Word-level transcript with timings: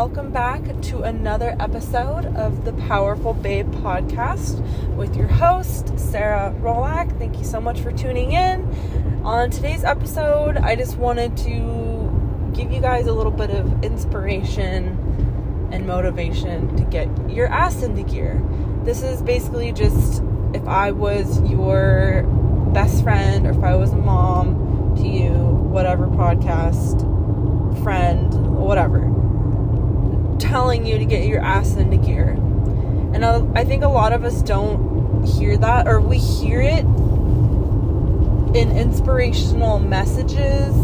welcome 0.00 0.32
back 0.32 0.62
to 0.80 1.02
another 1.02 1.54
episode 1.60 2.24
of 2.34 2.64
the 2.64 2.72
Powerful 2.72 3.34
Babe 3.34 3.70
podcast 3.70 4.58
with 4.96 5.14
your 5.14 5.26
host, 5.26 5.92
Sarah 5.98 6.54
Rolak. 6.58 7.18
Thank 7.18 7.36
you 7.36 7.44
so 7.44 7.60
much 7.60 7.80
for 7.80 7.92
tuning 7.92 8.32
in. 8.32 8.62
On 9.24 9.50
today's 9.50 9.84
episode, 9.84 10.56
I 10.56 10.74
just 10.74 10.96
wanted 10.96 11.36
to 11.36 12.50
give 12.54 12.72
you 12.72 12.80
guys 12.80 13.08
a 13.08 13.12
little 13.12 13.30
bit 13.30 13.50
of 13.50 13.84
inspiration 13.84 15.68
and 15.70 15.86
motivation 15.86 16.74
to 16.78 16.84
get 16.84 17.06
your 17.30 17.48
ass 17.48 17.82
into 17.82 18.02
gear. 18.02 18.42
This 18.84 19.02
is 19.02 19.20
basically 19.20 19.70
just 19.70 20.22
if 20.54 20.66
I 20.66 20.92
was 20.92 21.42
your 21.42 22.22
best 22.72 23.02
friend 23.02 23.46
or 23.46 23.50
if 23.50 23.62
I 23.62 23.74
was 23.74 23.92
a 23.92 23.96
mom 23.96 24.96
to 24.96 25.06
you, 25.06 25.28
whatever 25.28 26.06
podcast, 26.06 27.02
friend, 27.82 28.56
whatever 28.56 29.19
telling 30.40 30.84
you 30.86 30.98
to 30.98 31.04
get 31.04 31.26
your 31.26 31.40
ass 31.40 31.76
into 31.76 31.96
gear. 31.96 32.30
And 33.12 33.24
I 33.24 33.64
think 33.64 33.84
a 33.84 33.88
lot 33.88 34.12
of 34.12 34.24
us 34.24 34.42
don't 34.42 35.24
hear 35.24 35.56
that, 35.58 35.86
or 35.86 36.00
we 36.00 36.18
hear 36.18 36.60
it 36.60 36.84
in 38.56 38.76
inspirational 38.76 39.78
messages, 39.78 40.74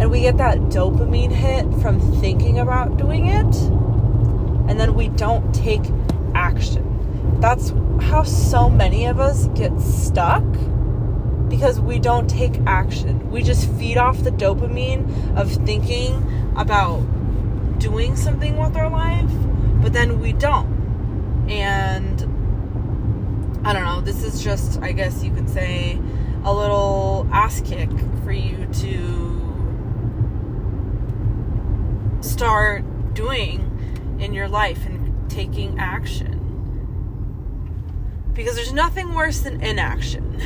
and 0.00 0.10
we 0.10 0.20
get 0.22 0.38
that 0.38 0.58
dopamine 0.58 1.32
hit 1.32 1.64
from 1.82 2.00
thinking 2.20 2.58
about 2.58 2.96
doing 2.96 3.26
it, 3.26 3.56
and 4.70 4.80
then 4.80 4.94
we 4.94 5.08
don't 5.08 5.54
take 5.54 5.82
action. 6.34 7.38
That's 7.40 7.72
how 8.00 8.22
so 8.22 8.70
many 8.70 9.06
of 9.06 9.20
us 9.20 9.48
get 9.48 9.78
stuck 9.80 10.44
because 11.48 11.80
we 11.80 11.98
don't 11.98 12.28
take 12.28 12.58
action. 12.66 13.30
We 13.30 13.42
just 13.42 13.68
feed 13.72 13.98
off 13.98 14.22
the 14.22 14.30
dopamine 14.30 15.36
of 15.36 15.50
thinking 15.50 16.52
about 16.56 17.00
doing 17.82 18.14
something 18.14 18.56
with 18.58 18.76
our 18.76 18.88
life, 18.88 19.28
but 19.82 19.92
then 19.92 20.20
we 20.20 20.32
don't. 20.32 21.50
And 21.50 22.22
I 23.66 23.72
don't 23.72 23.82
know, 23.82 24.00
this 24.00 24.22
is 24.22 24.42
just, 24.42 24.80
I 24.80 24.92
guess 24.92 25.24
you 25.24 25.34
could 25.34 25.48
say, 25.48 25.98
a 26.44 26.54
little 26.54 27.28
ass 27.32 27.60
kick 27.60 27.90
for 28.22 28.30
you 28.30 28.68
to 28.72 29.38
start 32.20 32.84
doing 33.14 34.16
in 34.20 34.32
your 34.32 34.46
life 34.46 34.86
and 34.86 35.28
taking 35.28 35.80
action. 35.80 36.38
Because 38.32 38.54
there's 38.54 38.72
nothing 38.72 39.12
worse 39.12 39.40
than 39.40 39.60
inaction. 39.60 40.40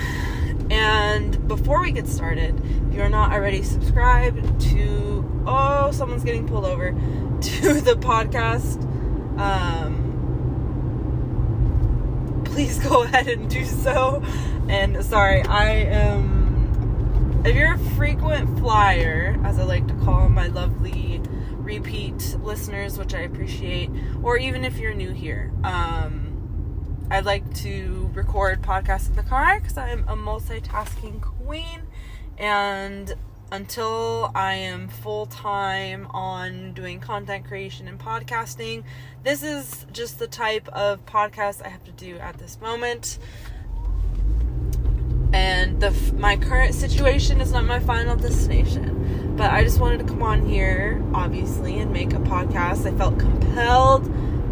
And 0.70 1.46
before 1.46 1.82
we 1.82 1.92
get 1.92 2.08
started, 2.08 2.58
if 2.88 2.94
you're 2.94 3.10
not 3.10 3.32
already 3.32 3.62
subscribed 3.62 4.58
to, 4.72 5.44
oh, 5.46 5.90
someone's 5.92 6.24
getting 6.24 6.48
pulled 6.48 6.64
over 6.64 6.96
to 7.42 7.80
the 7.80 7.94
podcast, 7.94 8.82
um, 9.38 10.02
please 12.44 12.78
go 12.78 13.02
ahead 13.04 13.28
and 13.28 13.50
do 13.50 13.64
so. 13.64 14.22
And 14.68 15.04
sorry, 15.04 15.42
I 15.42 15.70
am. 15.70 17.42
If 17.44 17.54
you're 17.54 17.74
a 17.74 17.78
frequent 17.78 18.58
flyer, 18.58 19.38
as 19.44 19.58
I 19.58 19.64
like 19.64 19.86
to 19.88 19.94
call 19.94 20.28
my 20.28 20.48
lovely 20.48 21.20
repeat 21.52 22.36
listeners, 22.42 22.98
which 22.98 23.14
I 23.14 23.20
appreciate, 23.20 23.90
or 24.22 24.36
even 24.36 24.64
if 24.64 24.78
you're 24.78 24.94
new 24.94 25.12
here, 25.12 25.52
um, 25.62 26.36
I'd 27.10 27.24
like 27.24 27.54
to 27.58 28.10
record 28.14 28.62
podcasts 28.62 29.08
in 29.08 29.14
the 29.14 29.22
car 29.22 29.60
because 29.60 29.78
I'm 29.78 30.00
a 30.08 30.16
multitasking 30.16 31.20
queen 31.20 31.82
and 32.38 33.14
until 33.52 34.30
I 34.34 34.54
am 34.54 34.88
full 34.88 35.26
time 35.26 36.06
on 36.10 36.72
doing 36.72 37.00
content 37.00 37.46
creation 37.46 37.88
and 37.88 37.98
podcasting. 37.98 38.84
This 39.22 39.42
is 39.42 39.86
just 39.92 40.18
the 40.18 40.26
type 40.26 40.68
of 40.68 41.04
podcast 41.06 41.64
I 41.64 41.68
have 41.68 41.84
to 41.84 41.92
do 41.92 42.16
at 42.18 42.38
this 42.38 42.60
moment. 42.60 43.18
And 45.32 45.80
the 45.80 45.90
my 46.16 46.36
current 46.36 46.74
situation 46.74 47.40
is 47.40 47.52
not 47.52 47.64
my 47.64 47.80
final 47.80 48.16
destination. 48.16 49.34
But 49.36 49.50
I 49.50 49.62
just 49.64 49.80
wanted 49.80 49.98
to 49.98 50.04
come 50.04 50.22
on 50.22 50.46
here, 50.46 51.04
obviously, 51.12 51.78
and 51.78 51.92
make 51.92 52.14
a 52.14 52.18
podcast. 52.18 52.90
I 52.90 52.96
felt 52.96 53.18
compelled 53.18 54.04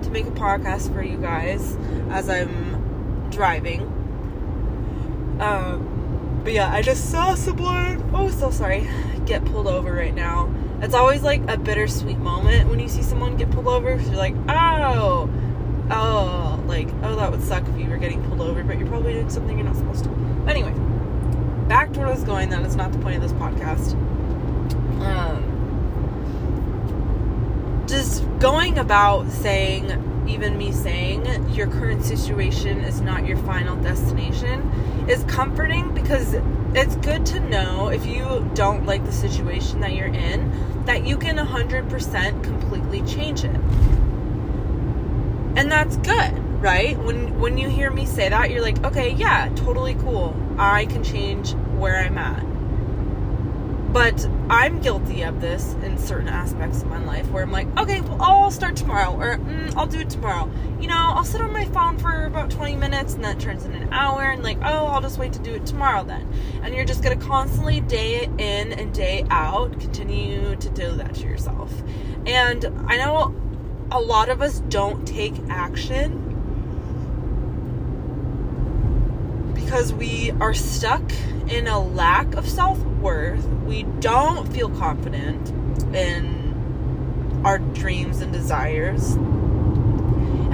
to 0.03 0.11
make 0.11 0.27
a 0.27 0.31
podcast 0.31 0.93
for 0.93 1.03
you 1.03 1.17
guys 1.17 1.77
as 2.11 2.29
I'm 2.29 3.31
driving. 3.31 3.81
Um, 5.41 5.94
but 6.45 6.53
yeah, 6.53 6.71
I 6.71 6.83
just 6.83 7.11
saw 7.11 7.35
someone. 7.35 8.09
Oh, 8.13 8.29
so 8.29 8.51
sorry. 8.51 8.87
Get 9.25 9.43
pulled 9.47 9.67
over 9.67 9.93
right 9.93 10.15
now. 10.15 10.55
It's 10.83 10.95
always 10.95 11.23
like 11.23 11.41
a 11.49 11.57
bittersweet 11.57 12.19
moment 12.19 12.69
when 12.69 12.79
you 12.79 12.89
see 12.89 13.03
someone 13.03 13.39
get 13.39 13.51
pulled 13.51 13.67
over. 13.67 13.97
Cause 13.97 14.07
you're 14.09 14.19
like, 14.19 14.35
oh, 14.49 15.31
oh, 15.91 16.63
like, 16.67 16.89
oh, 17.03 17.17
that 17.17 17.31
would 17.31 17.43
suck 17.43 17.67
if 17.67 17.79
you 17.79 17.89
were 17.89 17.97
getting 17.97 18.23
pulled 18.29 18.43
over, 18.43 18.63
but 18.63 18.79
you're 18.79 18.87
probably 18.89 19.15
doing 19.15 19.31
something 19.31 19.57
you're 19.57 19.67
not 19.67 19.77
supposed 19.77 20.05
to. 20.05 20.11
Anyway, 20.47 20.75
back 21.67 21.95
to 21.95 22.01
where 22.01 22.09
I 22.09 22.13
was 22.13 22.25
going. 22.25 22.51
That 22.51 22.67
is 22.67 22.77
not 22.77 22.93
the 22.93 22.99
point 22.99 23.17
of 23.17 23.23
this 23.23 23.33
podcast. 23.33 23.95
Um, 25.01 25.53
just 27.89 28.23
going 28.39 28.79
about 28.79 29.31
saying 29.31 30.27
even 30.29 30.59
me 30.59 30.73
saying 30.73 31.51
your 31.55 31.69
current 31.69 32.05
situation 32.05 32.81
is 32.81 33.01
not 33.01 33.27
your 33.27 33.37
final 33.39 33.77
destination 33.77 34.71
is 35.09 35.23
comforting 35.25 35.93
because 35.95 36.35
it's 36.75 36.97
good 36.97 37.25
to 37.27 37.41
know 37.41 37.89
if 37.89 38.07
you 38.07 38.51
don't 38.55 38.87
like 38.87 39.05
the 39.05 39.13
situation 39.13 39.81
that 39.81 39.95
you're 39.95 40.13
in 40.13 40.85
that 40.87 41.07
you 41.07 41.17
can 41.17 41.37
100% 41.37 42.43
completely 42.43 43.03
change 43.03 43.45
it. 43.45 43.61
And 45.57 45.71
that's 45.71 45.97
good, 45.99 46.61
right? 46.61 46.99
When 46.99 47.39
when 47.39 47.59
you 47.59 47.69
hear 47.69 47.91
me 47.91 48.07
say 48.07 48.29
that, 48.29 48.51
you're 48.51 48.61
like, 48.61 48.85
"Okay, 48.85 49.11
yeah, 49.11 49.49
totally 49.55 49.95
cool. 49.95 50.35
I 50.59 50.87
can 50.87 51.05
change 51.05 51.53
where 51.79 51.97
I'm 51.97 52.19
at." 52.19 52.54
But 53.95 54.29
I'm 54.51 54.81
guilty 54.81 55.23
of 55.23 55.41
this 55.41 55.75
in 55.85 55.97
certain 55.99 56.27
aspects 56.27 56.83
of 56.83 56.89
my 56.89 57.03
life 57.05 57.31
where 57.31 57.45
I'm 57.45 57.53
like, 57.53 57.69
okay, 57.79 58.01
well, 58.01 58.21
I'll 58.21 58.51
start 58.51 58.75
tomorrow, 58.75 59.15
or 59.15 59.37
mm, 59.37 59.73
I'll 59.77 59.87
do 59.87 60.01
it 60.01 60.11
tomorrow. 60.11 60.51
You 60.81 60.89
know, 60.89 60.97
I'll 60.97 61.25
sit 61.25 61.41
on 61.41 61.53
my 61.53 61.65
phone 61.67 61.97
for 61.99 62.27
about 62.27 62.51
20 62.51 62.75
minutes 62.75 63.15
and 63.15 63.25
that 63.25 63.39
turns 63.39 63.65
into 63.65 63.79
an 63.79 63.93
hour, 63.93 64.23
and 64.23 64.43
like, 64.43 64.59
oh, 64.63 64.87
I'll 64.87 65.01
just 65.01 65.17
wait 65.17 65.33
to 65.35 65.39
do 65.39 65.55
it 65.55 65.65
tomorrow 65.65 66.03
then. 66.03 66.29
And 66.65 66.75
you're 66.75 66.85
just 66.85 67.05
gonna 67.05 67.15
constantly 67.15 67.83
day 67.83 68.25
in 68.25 68.73
and 68.73 68.93
day 68.93 69.25
out 69.31 69.79
continue 69.79 70.57
to 70.57 70.71
do 70.71 70.91
that 70.97 71.15
to 71.15 71.23
yourself. 71.29 71.73
And 72.27 72.67
I 72.89 72.97
know 72.97 73.33
a 73.93 74.01
lot 74.01 74.29
of 74.29 74.43
us 74.43 74.59
don't 74.71 75.07
take 75.07 75.35
action 75.49 76.24
because 79.75 79.93
we 79.93 80.31
are 80.39 80.55
stuck 80.55 81.03
in 81.49 81.67
a 81.67 81.81
lack 81.81 82.33
of 82.37 82.49
self 82.49 82.79
worth. 82.79 83.45
We 83.67 83.83
don't 83.99 84.47
feel 84.53 84.71
confident 84.71 85.49
in 85.93 87.43
our 87.45 87.59
dreams 87.59 88.21
and 88.21 88.33
desires. 88.33 89.15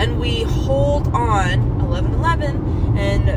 And 0.00 0.18
we 0.18 0.44
hold 0.44 1.08
on 1.08 1.86
1111 1.86 2.96
and 2.96 3.28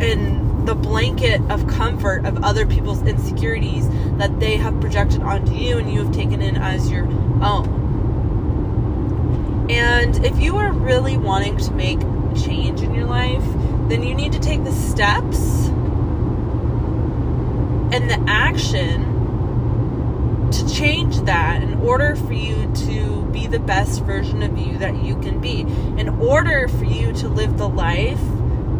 in 0.00 0.64
the 0.64 0.76
blanket 0.76 1.40
of 1.50 1.66
comfort 1.66 2.24
of 2.24 2.44
other 2.44 2.64
people's 2.66 3.02
insecurities 3.02 3.88
that 4.18 4.38
they 4.38 4.56
have 4.58 4.80
projected 4.80 5.22
onto 5.22 5.54
you 5.54 5.78
and 5.78 5.92
you 5.92 6.04
have 6.04 6.14
taken 6.14 6.40
in 6.40 6.56
as 6.56 6.88
your 6.88 7.04
own. 7.42 7.80
And 9.68 10.24
if 10.24 10.38
you 10.38 10.56
are 10.56 10.72
really 10.72 11.16
wanting 11.16 11.56
to 11.56 11.72
make 11.72 11.98
change 12.36 12.80
in 12.80 12.94
your 12.94 13.06
life, 13.06 13.42
then 13.90 14.02
you 14.02 14.14
need 14.14 14.32
to 14.32 14.40
take 14.40 14.62
the 14.64 14.72
steps 14.72 15.68
and 17.92 18.08
the 18.08 18.24
action 18.28 19.18
to 20.52 20.68
change 20.68 21.20
that 21.22 21.62
in 21.62 21.74
order 21.80 22.14
for 22.14 22.32
you 22.32 22.70
to 22.74 23.24
be 23.32 23.46
the 23.46 23.58
best 23.58 24.02
version 24.04 24.42
of 24.42 24.56
you 24.56 24.78
that 24.78 25.02
you 25.02 25.18
can 25.20 25.40
be. 25.40 25.60
In 25.60 26.08
order 26.20 26.68
for 26.68 26.84
you 26.84 27.12
to 27.14 27.28
live 27.28 27.58
the 27.58 27.68
life 27.68 28.20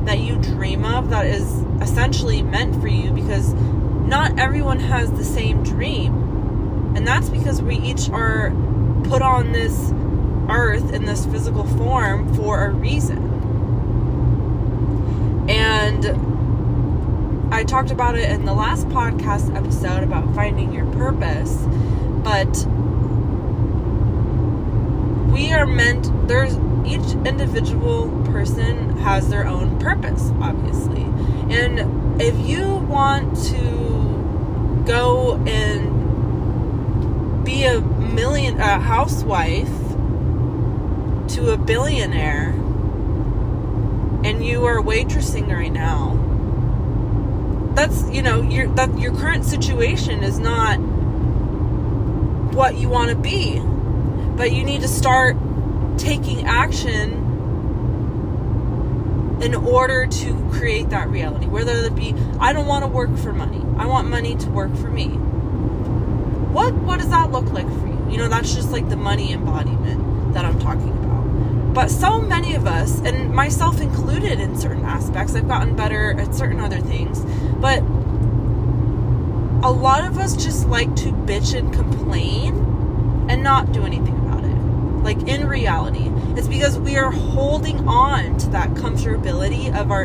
that 0.04 0.18
you 0.18 0.36
dream 0.36 0.84
of 0.84 1.10
that 1.10 1.26
is 1.26 1.64
essentially 1.80 2.42
meant 2.42 2.80
for 2.80 2.88
you 2.88 3.10
because 3.10 3.52
not 3.52 4.38
everyone 4.38 4.80
has 4.80 5.10
the 5.12 5.24
same 5.24 5.62
dream. 5.62 6.94
And 6.96 7.06
that's 7.06 7.28
because 7.28 7.62
we 7.62 7.76
each 7.76 8.10
are 8.10 8.50
put 9.04 9.22
on 9.22 9.52
this 9.52 9.92
earth 10.48 10.92
in 10.92 11.04
this 11.04 11.26
physical 11.26 11.64
form 11.64 12.34
for 12.34 12.64
a 12.64 12.70
reason. 12.70 13.29
And 16.04 17.52
I 17.52 17.64
talked 17.64 17.90
about 17.90 18.16
it 18.16 18.30
in 18.30 18.44
the 18.44 18.54
last 18.54 18.88
podcast 18.88 19.54
episode 19.54 20.02
about 20.02 20.34
finding 20.34 20.72
your 20.72 20.86
purpose, 20.92 21.54
but 22.22 22.66
we 25.32 25.52
are 25.52 25.66
meant, 25.66 26.10
there's 26.28 26.56
each 26.86 27.14
individual 27.26 28.08
person 28.26 28.96
has 28.98 29.28
their 29.28 29.46
own 29.46 29.78
purpose, 29.78 30.30
obviously. 30.40 31.02
And 31.54 32.20
if 32.20 32.36
you 32.38 32.76
want 32.76 33.36
to 33.48 34.84
go 34.86 35.36
and 35.46 36.00
be 37.44 37.64
a 37.64 37.80
million 37.80 38.58
a 38.60 38.78
housewife 38.78 39.68
to 41.34 41.52
a 41.52 41.56
billionaire 41.56 42.54
and 44.24 44.44
you 44.44 44.64
are 44.64 44.80
waitressing 44.80 45.48
right 45.52 45.72
now 45.72 46.16
that's 47.74 48.08
you 48.10 48.22
know 48.22 48.42
your 48.42 48.66
that 48.74 48.98
your 48.98 49.14
current 49.14 49.44
situation 49.44 50.22
is 50.22 50.38
not 50.38 50.76
what 52.54 52.76
you 52.76 52.88
want 52.88 53.10
to 53.10 53.16
be 53.16 53.60
but 54.36 54.52
you 54.52 54.64
need 54.64 54.80
to 54.80 54.88
start 54.88 55.36
taking 55.96 56.46
action 56.46 57.12
in 59.40 59.54
order 59.54 60.06
to 60.06 60.34
create 60.50 60.90
that 60.90 61.08
reality 61.08 61.46
whether 61.46 61.72
it 61.72 61.94
be 61.94 62.14
i 62.38 62.52
don't 62.52 62.66
want 62.66 62.84
to 62.84 62.88
work 62.88 63.16
for 63.18 63.32
money 63.32 63.62
i 63.78 63.86
want 63.86 64.08
money 64.08 64.36
to 64.36 64.50
work 64.50 64.74
for 64.76 64.88
me. 64.90 65.08
What 66.50 66.74
what 66.74 66.98
does 66.98 67.10
that 67.10 67.30
look 67.30 67.46
like 67.52 67.66
for 67.78 67.86
you? 67.86 68.08
You 68.10 68.18
know 68.18 68.28
that's 68.28 68.52
just 68.54 68.72
like 68.72 68.88
the 68.88 68.96
money 68.96 69.32
embodiment 69.32 70.34
that 70.34 70.44
i'm 70.44 70.58
talking 70.58 70.90
about 70.90 71.09
but 71.72 71.88
so 71.88 72.20
many 72.20 72.54
of 72.54 72.66
us, 72.66 73.00
and 73.00 73.32
myself 73.32 73.80
included 73.80 74.40
in 74.40 74.58
certain 74.58 74.84
aspects, 74.84 75.34
I've 75.34 75.46
gotten 75.46 75.76
better 75.76 76.18
at 76.18 76.34
certain 76.34 76.58
other 76.60 76.80
things, 76.80 77.20
but 77.60 77.80
a 79.62 79.70
lot 79.70 80.04
of 80.04 80.18
us 80.18 80.34
just 80.36 80.66
like 80.66 80.94
to 80.96 81.12
bitch 81.12 81.56
and 81.56 81.72
complain 81.72 82.56
and 83.28 83.42
not 83.42 83.72
do 83.72 83.84
anything 83.84 84.16
about 84.18 84.42
it. 84.42 84.56
Like 85.04 85.28
in 85.28 85.46
reality, 85.46 86.10
it's 86.36 86.48
because 86.48 86.76
we 86.78 86.96
are 86.96 87.12
holding 87.12 87.86
on 87.86 88.36
to 88.38 88.48
that 88.50 88.70
comfortability 88.70 89.72
of 89.78 89.90
our 89.90 90.04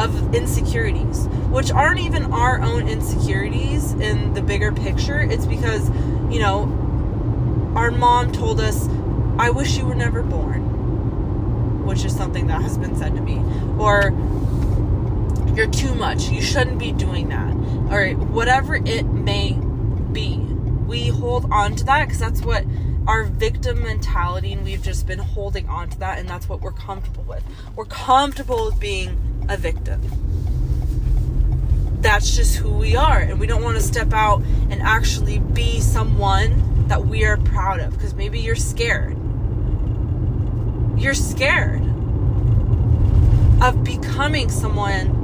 of 0.00 0.34
insecurities, 0.34 1.28
which 1.50 1.70
aren't 1.70 2.00
even 2.00 2.32
our 2.32 2.60
own 2.60 2.88
insecurities 2.88 3.92
in 3.92 4.34
the 4.34 4.42
bigger 4.42 4.72
picture. 4.72 5.20
It's 5.20 5.46
because, 5.46 5.88
you 6.28 6.40
know, 6.40 6.62
our 7.76 7.92
mom 7.92 8.32
told 8.32 8.58
us, 8.58 8.88
I 9.38 9.50
wish 9.50 9.76
you 9.76 9.86
were 9.86 9.94
never 9.94 10.24
born 10.24 10.73
which 11.84 12.04
is 12.04 12.14
something 12.14 12.46
that 12.48 12.62
has 12.62 12.78
been 12.78 12.96
said 12.96 13.14
to 13.14 13.20
me. 13.20 13.42
Or 13.78 14.10
you're 15.54 15.70
too 15.70 15.94
much. 15.94 16.28
You 16.30 16.42
shouldn't 16.42 16.78
be 16.78 16.92
doing 16.92 17.28
that. 17.28 17.52
Or 17.92 18.10
whatever 18.10 18.76
it 18.76 19.04
may 19.04 19.52
be. 20.12 20.38
We 20.38 21.08
hold 21.08 21.50
on 21.50 21.76
to 21.76 21.84
that 21.84 22.06
because 22.06 22.20
that's 22.20 22.42
what 22.42 22.64
our 23.06 23.24
victim 23.24 23.82
mentality 23.82 24.52
and 24.52 24.64
we've 24.64 24.82
just 24.82 25.06
been 25.06 25.18
holding 25.18 25.68
on 25.68 25.90
to 25.90 25.98
that 25.98 26.18
and 26.18 26.28
that's 26.28 26.48
what 26.48 26.60
we're 26.60 26.72
comfortable 26.72 27.24
with. 27.24 27.44
We're 27.76 27.84
comfortable 27.84 28.66
with 28.66 28.80
being 28.80 29.46
a 29.48 29.56
victim. 29.56 30.00
That's 32.00 32.34
just 32.34 32.56
who 32.56 32.72
we 32.72 32.96
are 32.96 33.18
and 33.18 33.38
we 33.38 33.46
don't 33.46 33.62
want 33.62 33.76
to 33.76 33.82
step 33.82 34.12
out 34.12 34.42
and 34.70 34.80
actually 34.82 35.38
be 35.38 35.80
someone 35.80 36.88
that 36.88 37.06
we 37.06 37.24
are 37.24 37.36
proud 37.36 37.80
of 37.80 37.92
because 37.92 38.14
maybe 38.14 38.40
you're 38.40 38.56
scared 38.56 39.16
you're 41.04 41.12
scared 41.14 41.82
of 43.62 43.84
becoming 43.84 44.48
someone 44.48 45.20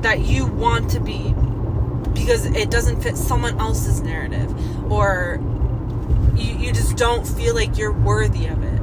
that 0.00 0.20
you 0.20 0.46
want 0.46 0.90
to 0.90 0.98
be 0.98 1.34
because 2.14 2.46
it 2.46 2.70
doesn't 2.70 3.02
fit 3.02 3.18
someone 3.18 3.60
else's 3.60 4.00
narrative 4.00 4.50
or 4.90 5.38
you, 6.34 6.54
you 6.54 6.72
just 6.72 6.96
don't 6.96 7.26
feel 7.26 7.54
like 7.54 7.76
you're 7.76 7.92
worthy 7.92 8.46
of 8.46 8.62
it. 8.62 8.80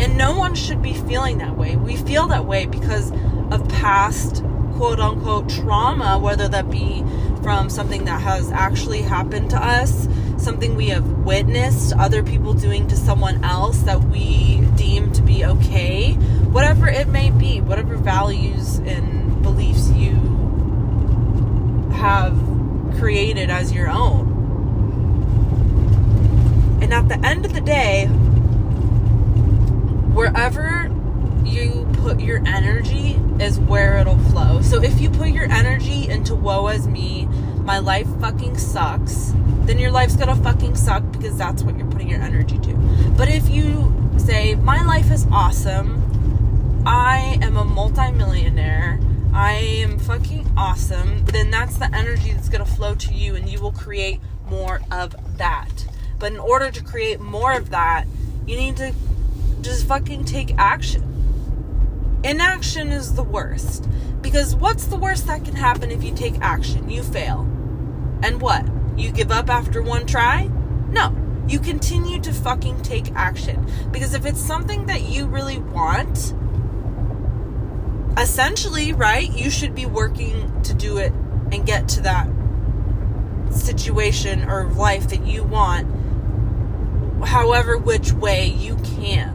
And 0.00 0.16
no 0.16 0.38
one 0.38 0.54
should 0.54 0.80
be 0.80 0.94
feeling 0.94 1.38
that 1.38 1.56
way. 1.56 1.74
We 1.74 1.96
feel 1.96 2.28
that 2.28 2.44
way 2.44 2.66
because 2.66 3.10
of 3.50 3.68
past 3.68 4.44
quote 4.74 5.00
unquote 5.00 5.48
trauma, 5.48 6.20
whether 6.20 6.46
that 6.46 6.70
be 6.70 7.02
from 7.42 7.68
something 7.68 8.04
that 8.04 8.22
has 8.22 8.52
actually 8.52 9.02
happened 9.02 9.50
to 9.50 9.56
us, 9.56 10.06
something 10.38 10.76
we 10.76 10.88
have 10.88 11.06
witnessed 11.24 11.92
other 11.96 12.22
people 12.22 12.54
doing 12.54 12.86
to 12.88 12.96
someone 12.96 13.44
else 13.44 13.78
that 13.82 14.02
we 14.04 14.62
deem 14.76 15.12
to 15.12 15.22
be 15.22 15.44
okay, 15.44 16.12
whatever 16.52 16.88
it 16.88 17.08
may 17.08 17.30
be, 17.30 17.60
whatever 17.60 17.96
values 17.96 18.78
and 18.78 19.42
beliefs 19.42 19.90
you 19.90 20.14
have 21.92 22.38
created 22.98 23.50
as 23.50 23.72
your 23.72 23.90
own. 23.90 24.36
And 26.80 26.94
at 26.94 27.08
the 27.08 27.18
end 27.26 27.44
of 27.44 27.52
the 27.52 27.60
day, 27.60 28.06
wherever 30.14 30.90
you 31.44 31.88
put 31.94 32.20
your 32.20 32.38
energy 32.46 33.20
is 33.40 33.58
where 33.60 33.98
it'll 33.98 34.18
flow. 34.18 34.62
So 34.62 34.82
if 34.82 35.00
you 35.00 35.10
put 35.10 35.30
your 35.30 35.50
energy 35.50 36.08
into 36.08 36.34
woe 36.34 36.68
as 36.68 36.86
me, 36.86 37.28
my 37.68 37.80
life 37.80 38.08
fucking 38.18 38.56
sucks, 38.56 39.34
then 39.66 39.78
your 39.78 39.90
life's 39.90 40.16
gonna 40.16 40.34
fucking 40.36 40.74
suck 40.74 41.02
because 41.12 41.36
that's 41.36 41.62
what 41.62 41.76
you're 41.76 41.90
putting 41.90 42.08
your 42.08 42.22
energy 42.22 42.56
to. 42.60 42.72
But 43.14 43.28
if 43.28 43.50
you 43.50 43.92
say, 44.16 44.54
my 44.54 44.82
life 44.86 45.10
is 45.10 45.26
awesome, 45.30 46.82
I 46.86 47.38
am 47.42 47.58
a 47.58 47.64
multimillionaire, 47.66 48.98
I 49.34 49.52
am 49.52 49.98
fucking 49.98 50.50
awesome, 50.56 51.26
then 51.26 51.50
that's 51.50 51.76
the 51.76 51.94
energy 51.94 52.32
that's 52.32 52.48
gonna 52.48 52.64
flow 52.64 52.94
to 52.94 53.12
you 53.12 53.36
and 53.36 53.46
you 53.46 53.60
will 53.60 53.72
create 53.72 54.20
more 54.48 54.80
of 54.90 55.14
that. 55.36 55.86
But 56.18 56.32
in 56.32 56.38
order 56.38 56.70
to 56.70 56.82
create 56.82 57.20
more 57.20 57.52
of 57.52 57.68
that, 57.68 58.06
you 58.46 58.56
need 58.56 58.78
to 58.78 58.94
just 59.60 59.86
fucking 59.86 60.24
take 60.24 60.54
action. 60.56 61.04
Inaction 62.24 62.92
is 62.92 63.14
the 63.14 63.22
worst. 63.22 63.86
Because 64.22 64.54
what's 64.54 64.86
the 64.86 64.96
worst 64.96 65.26
that 65.26 65.44
can 65.44 65.54
happen 65.54 65.90
if 65.90 66.02
you 66.02 66.14
take 66.14 66.40
action? 66.40 66.88
You 66.88 67.02
fail. 67.02 67.46
And 68.22 68.40
what? 68.40 68.66
You 68.96 69.12
give 69.12 69.30
up 69.30 69.48
after 69.48 69.82
one 69.82 70.06
try? 70.06 70.50
No. 70.90 71.14
You 71.48 71.60
continue 71.60 72.20
to 72.20 72.32
fucking 72.32 72.82
take 72.82 73.10
action. 73.14 73.66
Because 73.90 74.12
if 74.14 74.26
it's 74.26 74.40
something 74.40 74.86
that 74.86 75.02
you 75.02 75.26
really 75.26 75.58
want, 75.58 76.34
essentially, 78.18 78.92
right, 78.92 79.32
you 79.32 79.50
should 79.50 79.74
be 79.74 79.86
working 79.86 80.60
to 80.62 80.74
do 80.74 80.98
it 80.98 81.12
and 81.52 81.64
get 81.64 81.88
to 81.88 82.02
that 82.02 82.28
situation 83.50 84.48
or 84.48 84.70
life 84.72 85.08
that 85.08 85.26
you 85.26 85.42
want, 85.42 85.86
however, 87.24 87.78
which 87.78 88.12
way 88.12 88.46
you 88.46 88.76
can. 88.76 89.34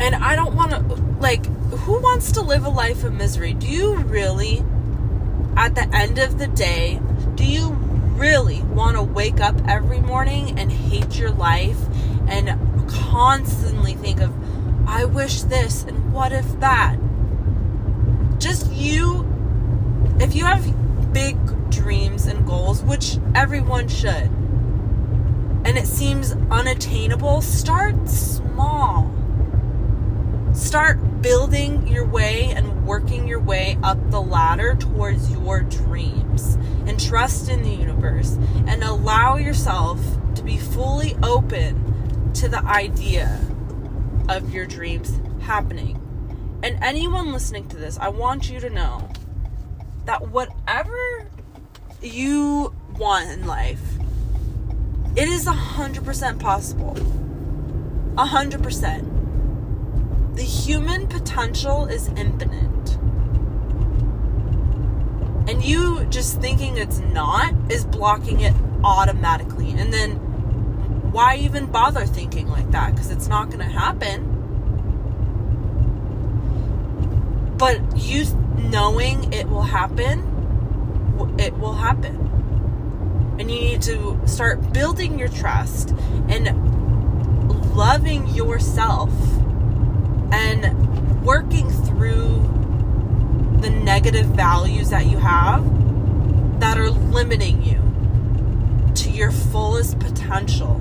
And 0.00 0.16
I 0.16 0.36
don't 0.36 0.54
want 0.54 0.72
to, 0.72 0.78
like, 1.20 1.46
who 1.46 2.00
wants 2.00 2.32
to 2.32 2.42
live 2.42 2.66
a 2.66 2.68
life 2.68 3.04
of 3.04 3.12
misery? 3.14 3.54
Do 3.54 3.68
you 3.68 3.94
really, 3.96 4.64
at 5.56 5.74
the 5.74 5.88
end 5.94 6.18
of 6.18 6.38
the 6.38 6.46
day, 6.46 7.00
do 7.34 7.44
you 7.44 7.70
really 8.16 8.62
want 8.62 8.96
to 8.96 9.02
wake 9.02 9.40
up 9.40 9.56
every 9.68 10.00
morning 10.00 10.58
and 10.58 10.70
hate 10.70 11.18
your 11.18 11.30
life 11.30 11.78
and 12.28 12.48
constantly 12.88 13.94
think 13.94 14.20
of, 14.20 14.32
I 14.88 15.04
wish 15.04 15.42
this 15.42 15.84
and 15.84 16.12
what 16.12 16.32
if 16.32 16.60
that? 16.60 16.96
Just 18.38 18.72
you, 18.72 19.28
if 20.20 20.34
you 20.34 20.44
have 20.44 21.12
big 21.12 21.36
dreams 21.70 22.26
and 22.26 22.46
goals, 22.46 22.82
which 22.82 23.18
everyone 23.34 23.88
should, 23.88 24.30
and 25.64 25.78
it 25.78 25.86
seems 25.86 26.32
unattainable, 26.50 27.40
start 27.40 28.08
small 28.08 29.12
start 30.54 31.22
building 31.22 31.86
your 31.86 32.04
way 32.04 32.52
and 32.54 32.71
working 32.84 33.28
your 33.28 33.40
way 33.40 33.78
up 33.82 34.10
the 34.10 34.20
ladder 34.20 34.74
towards 34.74 35.30
your 35.30 35.62
dreams 35.62 36.56
and 36.86 37.00
trust 37.00 37.48
in 37.48 37.62
the 37.62 37.70
universe 37.70 38.36
and 38.66 38.82
allow 38.82 39.36
yourself 39.36 40.00
to 40.34 40.42
be 40.42 40.58
fully 40.58 41.16
open 41.22 42.32
to 42.34 42.48
the 42.48 42.62
idea 42.64 43.40
of 44.28 44.52
your 44.52 44.66
dreams 44.66 45.20
happening. 45.42 45.98
And 46.62 46.78
anyone 46.82 47.32
listening 47.32 47.68
to 47.68 47.76
this, 47.76 47.98
I 47.98 48.08
want 48.08 48.50
you 48.50 48.60
to 48.60 48.70
know 48.70 49.08
that 50.04 50.30
whatever 50.30 51.26
you 52.00 52.74
want 52.96 53.30
in 53.30 53.46
life, 53.46 53.82
it 55.16 55.28
is 55.28 55.46
100% 55.46 56.40
possible. 56.40 56.94
100%. 58.14 60.36
The 60.36 60.42
human 60.42 61.08
potential 61.08 61.86
is 61.86 62.08
infinite. 62.08 62.71
And 65.52 65.62
you 65.62 66.06
just 66.06 66.40
thinking 66.40 66.78
it's 66.78 67.00
not 67.00 67.52
is 67.70 67.84
blocking 67.84 68.40
it 68.40 68.54
automatically. 68.82 69.72
And 69.72 69.92
then 69.92 70.12
why 71.12 71.36
even 71.36 71.66
bother 71.66 72.06
thinking 72.06 72.48
like 72.48 72.70
that? 72.70 72.92
Because 72.92 73.10
it's 73.10 73.28
not 73.28 73.48
going 73.48 73.58
to 73.58 73.66
happen. 73.66 74.30
But 77.58 77.82
you 77.98 78.24
knowing 78.70 79.30
it 79.34 79.46
will 79.46 79.60
happen, 79.60 81.36
it 81.38 81.58
will 81.58 81.74
happen. 81.74 82.16
And 83.38 83.50
you 83.50 83.60
need 83.60 83.82
to 83.82 84.18
start 84.24 84.72
building 84.72 85.18
your 85.18 85.28
trust 85.28 85.90
and 86.30 87.76
loving 87.76 88.26
yourself 88.28 89.10
and 90.32 91.22
working 91.22 91.68
through 91.70 92.51
the 93.62 93.70
negative 93.70 94.26
values 94.26 94.90
that 94.90 95.06
you 95.06 95.18
have 95.18 95.62
that 96.60 96.76
are 96.76 96.90
limiting 96.90 97.62
you 97.62 97.80
to 98.94 99.08
your 99.08 99.30
fullest 99.30 99.98
potential 100.00 100.80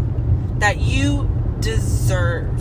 that 0.57 0.79
you 0.79 1.29
deserve. 1.59 2.59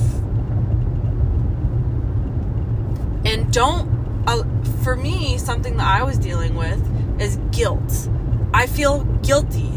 And 3.25 3.53
don't, 3.53 4.25
uh, 4.27 4.45
for 4.83 4.95
me, 4.95 5.39
something 5.39 5.77
that 5.79 5.87
I 5.87 6.03
was 6.03 6.19
dealing 6.19 6.55
with 6.55 6.81
is 7.21 7.39
guilt. 7.51 8.09
I 8.53 8.67
feel 8.67 9.05
guilty. 9.23 9.69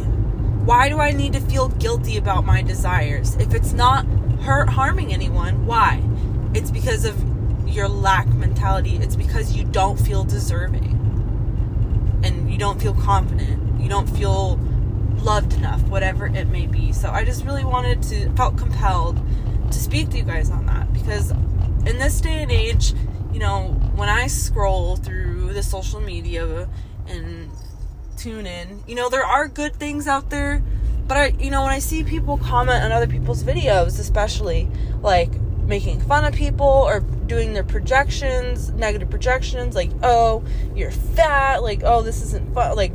Why 0.65 0.89
do 0.89 0.99
I 0.99 1.11
need 1.11 1.33
to 1.33 1.41
feel 1.41 1.69
guilty 1.69 2.17
about 2.17 2.45
my 2.45 2.61
desires? 2.61 3.35
If 3.35 3.53
it's 3.53 3.73
not 3.73 4.05
hurt 4.41 4.69
harming 4.69 5.13
anyone, 5.13 5.65
why? 5.65 6.01
It's 6.53 6.71
because 6.71 7.05
of 7.05 7.32
your 7.73 7.87
lack 7.87 8.27
mentality. 8.27 8.97
It's 8.97 9.15
because 9.15 9.55
you 9.55 9.63
don't 9.63 9.99
feel 9.99 10.23
deserving. 10.23 10.99
And 12.23 12.51
you 12.51 12.57
don't 12.57 12.81
feel 12.81 12.93
confident. 12.93 13.81
You 13.81 13.89
don't 13.89 14.07
feel 14.07 14.57
loved 15.17 15.53
enough, 15.53 15.81
whatever 15.83 16.27
it 16.27 16.47
may 16.47 16.67
be. 16.67 16.91
So 16.91 17.09
I 17.09 17.25
just 17.25 17.45
really 17.45 17.65
wanted 17.65 18.03
to, 18.03 18.29
felt 18.33 18.57
compelled 18.57 19.21
to 19.71 19.79
speak 19.79 20.09
to 20.11 20.17
you 20.17 20.23
guys 20.23 20.49
on 20.49 20.65
that 20.67 20.91
because 20.93 21.31
in 21.31 21.97
this 21.97 22.21
day 22.21 22.43
and 22.43 22.51
age, 22.51 22.93
you 23.31 23.39
know, 23.39 23.69
when 23.95 24.09
I 24.09 24.27
scroll 24.27 24.95
through 24.95 25.53
the 25.53 25.63
social 25.63 25.99
media 25.99 26.69
and 27.07 27.49
tune 28.17 28.45
in, 28.45 28.83
you 28.87 28.95
know, 28.95 29.09
there 29.09 29.25
are 29.25 29.47
good 29.47 29.75
things 29.75 30.07
out 30.07 30.29
there, 30.29 30.61
but 31.07 31.17
I, 31.17 31.27
you 31.39 31.49
know, 31.49 31.63
when 31.63 31.71
I 31.71 31.79
see 31.79 32.03
people 32.03 32.37
comment 32.37 32.83
on 32.83 32.91
other 32.91 33.07
people's 33.07 33.43
videos, 33.43 33.99
especially 33.99 34.69
like 35.01 35.31
making 35.65 36.01
fun 36.01 36.25
of 36.25 36.33
people 36.33 36.65
or 36.65 36.99
doing 36.99 37.53
their 37.53 37.63
projections, 37.63 38.71
negative 38.71 39.09
projections, 39.09 39.75
like, 39.75 39.91
oh, 40.01 40.43
you're 40.75 40.91
fat, 40.91 41.63
like, 41.63 41.81
oh, 41.83 42.01
this 42.01 42.21
isn't 42.21 42.53
fun, 42.53 42.75
like, 42.75 42.93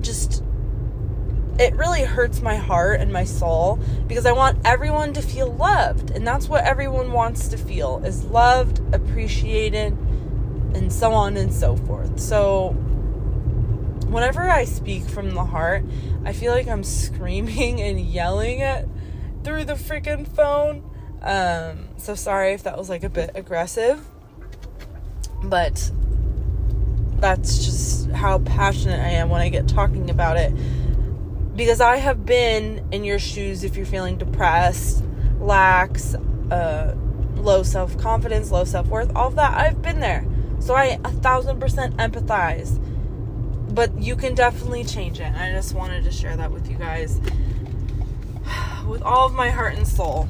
just 0.00 0.42
it 1.58 1.74
really 1.74 2.02
hurts 2.02 2.42
my 2.42 2.56
heart 2.56 3.00
and 3.00 3.12
my 3.12 3.24
soul 3.24 3.78
because 4.06 4.26
I 4.26 4.32
want 4.32 4.58
everyone 4.64 5.14
to 5.14 5.22
feel 5.22 5.50
loved. 5.52 6.10
And 6.10 6.26
that's 6.26 6.48
what 6.48 6.64
everyone 6.64 7.12
wants 7.12 7.48
to 7.48 7.56
feel 7.56 8.04
is 8.04 8.24
loved, 8.24 8.80
appreciated, 8.94 9.92
and 10.74 10.92
so 10.92 11.12
on 11.12 11.36
and 11.36 11.52
so 11.52 11.76
forth. 11.76 12.20
So 12.20 12.70
whenever 14.08 14.48
I 14.48 14.64
speak 14.64 15.04
from 15.04 15.30
the 15.30 15.44
heart, 15.44 15.84
I 16.24 16.32
feel 16.32 16.52
like 16.52 16.68
I'm 16.68 16.84
screaming 16.84 17.80
and 17.80 18.00
yelling 18.00 18.60
it 18.60 18.88
through 19.42 19.64
the 19.64 19.74
freaking 19.74 20.28
phone. 20.28 20.84
Um, 21.26 21.88
so 21.98 22.14
sorry 22.14 22.52
if 22.52 22.62
that 22.62 22.78
was 22.78 22.88
like 22.88 23.02
a 23.02 23.08
bit 23.08 23.32
aggressive. 23.34 24.06
But 25.42 25.90
that's 27.18 27.64
just 27.64 28.10
how 28.10 28.38
passionate 28.38 29.00
I 29.00 29.10
am 29.10 29.28
when 29.28 29.40
I 29.40 29.48
get 29.48 29.68
talking 29.68 30.10
about 30.10 30.36
it 30.36 30.52
because 31.56 31.80
I 31.80 31.96
have 31.96 32.26
been 32.26 32.86
in 32.92 33.02
your 33.02 33.18
shoes 33.18 33.64
if 33.64 33.76
you're 33.76 33.86
feeling 33.86 34.18
depressed, 34.18 35.02
lax, 35.40 36.14
uh, 36.50 36.94
low 37.34 37.62
self 37.62 37.98
confidence, 37.98 38.50
low 38.50 38.64
self 38.64 38.86
worth, 38.88 39.14
all 39.16 39.28
of 39.28 39.36
that. 39.36 39.54
I've 39.54 39.82
been 39.82 40.00
there. 40.00 40.24
So 40.60 40.74
I 40.74 41.00
a 41.04 41.10
thousand 41.10 41.58
percent 41.58 41.96
empathize. 41.96 42.82
But 43.74 43.98
you 44.00 44.16
can 44.16 44.34
definitely 44.34 44.84
change 44.84 45.20
it. 45.20 45.34
I 45.34 45.50
just 45.50 45.74
wanted 45.74 46.04
to 46.04 46.12
share 46.12 46.36
that 46.36 46.50
with 46.50 46.70
you 46.70 46.76
guys 46.76 47.20
with 48.86 49.02
all 49.02 49.26
of 49.26 49.34
my 49.34 49.50
heart 49.50 49.74
and 49.74 49.88
soul. 49.88 50.28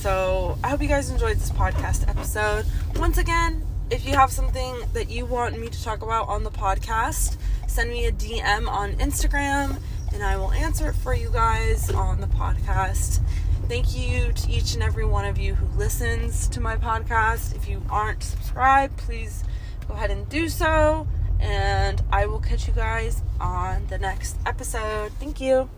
So 0.00 0.56
I 0.64 0.70
hope 0.70 0.80
you 0.80 0.88
guys 0.88 1.10
enjoyed 1.10 1.36
this 1.36 1.50
podcast 1.50 2.08
episode. 2.08 2.64
Once 2.96 3.18
again, 3.18 3.66
if 3.90 4.06
you 4.06 4.14
have 4.14 4.32
something 4.32 4.74
that 4.94 5.10
you 5.10 5.26
want 5.26 5.58
me 5.58 5.68
to 5.68 5.84
talk 5.84 6.00
about 6.00 6.26
on 6.26 6.42
the 6.42 6.50
podcast, 6.50 7.36
send 7.68 7.90
me 7.90 8.06
a 8.06 8.12
DM 8.12 8.66
on 8.66 8.94
Instagram 8.94 9.78
and 10.14 10.22
I 10.22 10.38
will 10.38 10.52
answer 10.52 10.88
it 10.88 10.94
for 10.94 11.12
you 11.12 11.28
guys 11.28 11.90
on 11.90 12.22
the 12.22 12.28
podcast. 12.28 13.20
Thank 13.68 13.94
you 13.94 14.32
to 14.32 14.50
each 14.50 14.72
and 14.72 14.82
every 14.82 15.04
one 15.04 15.26
of 15.26 15.36
you 15.36 15.54
who 15.54 15.66
listens 15.78 16.48
to 16.48 16.62
my 16.62 16.76
podcast. 16.76 17.54
If 17.54 17.68
you 17.68 17.82
aren't 17.90 18.22
subscribed, 18.22 18.96
please 18.96 19.44
go 19.86 19.92
ahead 19.92 20.10
and 20.10 20.26
do 20.30 20.48
so. 20.48 21.06
And 21.40 22.02
I 22.10 22.24
will 22.24 22.40
catch 22.40 22.66
you 22.66 22.72
guys 22.72 23.22
on 23.38 23.86
the 23.88 23.98
next 23.98 24.38
episode. 24.46 25.12
Thank 25.20 25.42
you. 25.42 25.68